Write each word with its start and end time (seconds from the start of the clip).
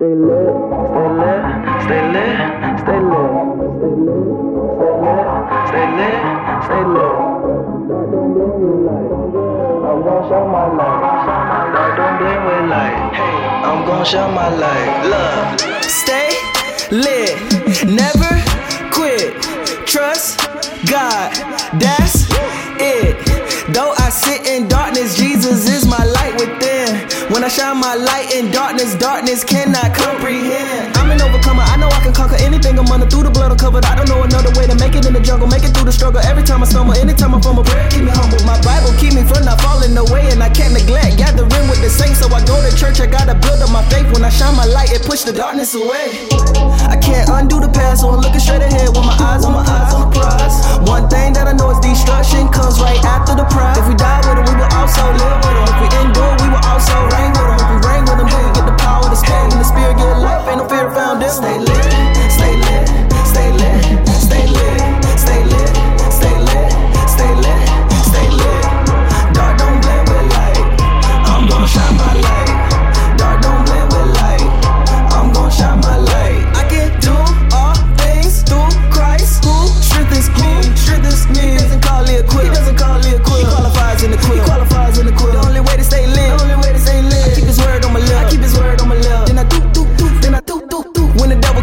Stay 0.00 0.14
lit, 0.14 0.54
stay 0.94 1.10
lit, 1.18 1.42
stay 1.82 2.02
lit, 2.14 2.38
stay 2.78 3.00
lit, 3.02 3.30
stay 3.74 3.94
lit, 3.98 4.22
stay 5.66 5.86
lit, 5.98 6.18
stay 6.62 6.84
lit, 6.94 7.18
I'm 9.82 9.98
gon' 10.04 10.22
shine 10.28 10.48
my 10.54 10.66
light. 10.78 11.96
Don't 11.96 12.14
blame 12.18 12.44
with 12.46 12.70
light. 12.70 12.96
Hey, 13.12 13.36
I'm 13.66 13.80
gon' 13.88 14.04
shine 14.04 14.34
my 14.36 14.48
light. 14.50 15.08
Love. 15.10 15.58
Stay 15.82 16.30
lit, 16.92 17.34
never 17.84 18.32
quit. 18.92 19.42
Trust 19.84 20.38
God, 20.86 21.32
that's 21.80 22.17
shine 27.58 27.78
my 27.80 27.94
light 27.94 28.30
in 28.30 28.50
darkness, 28.50 28.94
darkness 28.94 29.42
cannot 29.42 29.90
comprehend. 29.90 30.94
I'm 30.96 31.10
an 31.10 31.20
overcomer, 31.20 31.66
I 31.66 31.76
know 31.76 31.88
I 31.90 32.00
can 32.06 32.14
conquer 32.14 32.38
anything 32.38 32.78
I'm 32.78 32.86
under 32.86 33.10
through 33.10 33.24
the 33.24 33.34
blood 33.34 33.50
uncovered. 33.50 33.84
I 33.84 33.98
don't 33.98 34.08
know 34.08 34.22
another 34.22 34.54
way 34.54 34.66
to 34.70 34.76
make 34.78 34.94
it 34.94 35.04
in 35.06 35.12
the 35.12 35.20
jungle, 35.20 35.48
make 35.48 35.64
it 35.64 35.74
through 35.74 35.90
the 35.90 35.92
struggle. 35.92 36.20
Every 36.22 36.44
time 36.44 36.62
I 36.62 36.66
stumble, 36.66 36.94
anytime 36.94 37.34
I 37.34 37.40
fumble, 37.40 37.64
prayer 37.64 37.90
keep 37.90 38.04
me 38.06 38.14
humble. 38.14 38.38
My 38.46 38.54
Bible 38.62 38.94
keep 39.02 39.12
me 39.18 39.26
from 39.26 39.42
not 39.42 39.60
falling 39.60 39.96
away, 39.98 40.30
and 40.30 40.38
I 40.38 40.50
can't 40.50 40.72
neglect 40.72 41.18
gathering 41.18 41.66
with 41.66 41.82
the 41.82 41.90
saints. 41.90 42.22
So 42.22 42.30
I 42.30 42.44
go 42.46 42.54
to 42.62 42.70
church, 42.78 43.00
I 43.00 43.06
gotta 43.10 43.34
build 43.34 43.58
up 43.58 43.74
my 43.74 43.82
faith. 43.90 44.06
When 44.14 44.22
I 44.22 44.30
shine 44.30 44.54
my 44.54 44.66
light, 44.66 44.94
it 44.94 45.02
push 45.02 45.26
the 45.26 45.34
darkness 45.34 45.74
away. 45.74 46.30
I 46.86 46.96
can't 46.96 47.26
undo 47.28 47.58
the 47.58 47.68
past, 47.74 48.02
so 48.02 48.14
I'm 48.14 48.22
looking 48.22 48.40
straight 48.40 48.62
ahead 48.62 48.88
with 48.94 49.02
my 49.02 49.18
eyes 49.18 49.42
on 49.44 49.52
my 49.52 49.66
eyes 49.66 49.90
on 49.94 50.06
the 50.06 50.10
prize. 50.14 50.56
One 50.86 51.10
thing 51.10 51.34
that 51.34 51.50
I 51.50 51.57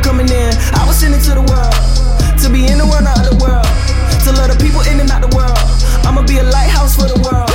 coming 0.06 0.30
in, 0.30 0.54
I 0.78 0.86
was 0.86 1.02
sent 1.02 1.18
into 1.18 1.34
the 1.34 1.42
world 1.42 1.74
to 2.38 2.48
be 2.54 2.70
in 2.70 2.78
the 2.78 2.86
world, 2.86 3.10
not 3.10 3.18
of 3.18 3.34
the 3.34 3.38
world. 3.42 3.66
To 4.30 4.30
love 4.38 4.54
the 4.54 4.58
people 4.62 4.86
in 4.86 5.02
and 5.02 5.10
out 5.10 5.26
the 5.26 5.34
world. 5.34 5.58
I'ma 6.06 6.22
be 6.30 6.38
a 6.38 6.46
lighthouse 6.46 6.94
for 6.94 7.10
the 7.10 7.18
world. 7.26 7.50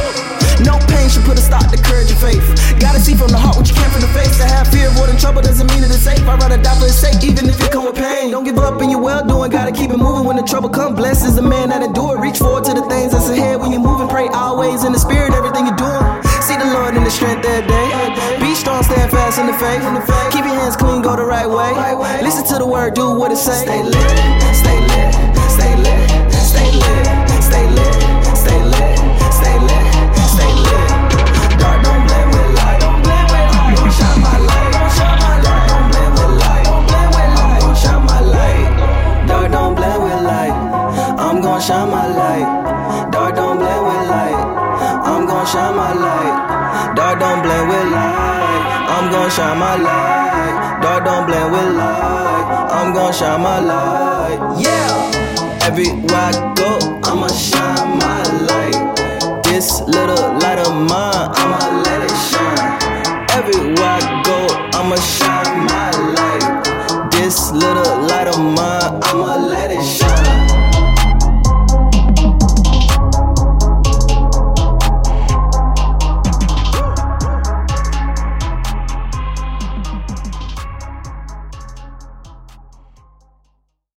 No 0.67 0.77
pain 0.91 1.09
should 1.09 1.25
put 1.25 1.39
a 1.39 1.43
stop 1.43 1.71
to 1.71 1.79
courage 1.79 2.11
and 2.11 2.19
faith. 2.21 2.43
Gotta 2.83 3.01
see 3.01 3.15
from 3.15 3.31
the 3.31 3.39
heart 3.39 3.57
what 3.57 3.67
you 3.71 3.75
can't 3.75 3.91
from 3.95 4.03
the 4.03 4.13
face. 4.13 4.37
To 4.43 4.47
have 4.51 4.67
fear 4.69 4.91
avoiding 4.91 5.17
trouble 5.17 5.43
doesn't 5.43 5.67
mean 5.71 5.83
that 5.87 5.95
it's 5.95 6.03
safe. 6.03 6.21
I'd 6.27 6.43
rather 6.43 6.59
die 6.59 6.75
for 6.79 6.91
his 6.91 6.99
sake, 6.99 7.23
even 7.23 7.47
if 7.49 7.59
it 7.63 7.71
come 7.71 7.87
with 7.87 7.97
pain. 7.97 8.31
Don't 8.35 8.45
give 8.45 8.59
up 8.59 8.83
in 8.83 8.91
your 8.91 9.01
well 9.01 9.23
doing, 9.25 9.51
gotta 9.51 9.73
keep 9.73 9.91
it 9.91 9.97
moving 9.97 10.27
when 10.27 10.37
the 10.37 10.43
trouble 10.43 10.69
come. 10.69 10.95
Blessed 10.95 11.25
is 11.27 11.35
the 11.35 11.43
man 11.43 11.71
that 11.71 11.83
endure. 11.83 12.19
Reach 12.21 12.39
forward 12.39 12.65
to 12.67 12.75
the 12.75 12.83
things 12.91 13.15
that's 13.15 13.31
ahead 13.31 13.59
when 13.59 13.73
you're 13.73 13.83
moving. 13.83 14.09
Pray 14.09 14.29
always 14.29 14.85
in 14.85 14.93
the 14.93 15.01
spirit, 15.01 15.33
everything 15.33 15.67
you're 15.67 15.81
doing. 15.81 16.07
See 16.43 16.59
the 16.59 16.71
Lord 16.71 16.95
in 16.95 17.03
the 17.03 17.11
strength 17.11 17.43
that 17.47 17.67
day. 17.67 17.89
Be 18.39 18.55
strong, 18.55 18.83
stand 18.83 19.11
fast 19.11 19.39
in 19.39 19.47
the 19.47 19.57
faith. 19.59 19.83
Keep 20.31 20.45
your 20.45 20.55
hands 20.55 20.77
clean, 20.77 21.03
the 22.61 22.67
word, 22.67 22.93
do 22.93 23.11
what 23.19 23.33
it 23.33 23.37
say. 23.37 23.65
Stay 23.65 23.83
lit, 23.83 23.95
stay 24.61 24.81
lit, 24.91 25.15
stay 25.49 25.75
lit, 25.81 26.09
stay 26.29 26.69
lit, 26.77 27.07
stay 27.41 27.67
lit, 27.73 27.95
stay 28.37 28.61
lit, 28.73 28.99
stay 29.33 29.57
lit, 29.65 29.87
stay 30.29 30.53
lit. 30.65 30.89
Dark 31.57 31.81
don't 31.87 32.05
blend 32.05 32.29
with 32.37 32.53
light. 32.61 32.83
I'm 32.85 33.01
gonna 33.73 33.93
shine 33.97 34.21
my 34.21 34.37
light. 34.45 34.73
Dark 35.01 35.65
don't 35.73 35.89
blend 35.89 36.13
with 36.21 36.33
light. 36.45 36.67
I'm 36.69 37.57
gonna 37.61 37.81
shine 37.81 38.05
my 38.05 38.21
light. 38.21 38.69
Dark 39.27 39.49
don't 39.53 39.75
blend 39.75 40.03
with 40.05 40.23
light. 40.29 40.55
I'm 41.25 41.41
gonna 41.41 41.63
shine 41.65 41.91
my 41.91 42.07
light. 42.21 42.47
Dark 43.11 43.37
don't 43.37 43.57
blend 43.57 43.83
with 43.89 44.05
light. 44.13 44.39
I'm 45.09 45.27
gonna 45.27 45.47
shine 45.47 45.77
my 45.77 45.93
light. 45.95 46.95
Dark 46.95 47.19
don't 47.21 47.21
with 47.21 47.29
light. 47.29 47.30
I'm 49.31 49.37
shine 49.37 49.59
my 49.61 49.77
light. 49.77 50.81
Dark 50.83 51.05
don't 51.05 51.25
blend 51.25 51.53
with 51.53 51.77
light. 51.77 52.69
I'm 52.73 52.93
gonna 52.93 53.13
shine 53.13 53.41
my 53.41 53.61
light. 53.61 54.59
Yeah. 54.59 55.61
Everywhere 55.63 56.17
I 56.17 56.55
go, 56.57 56.80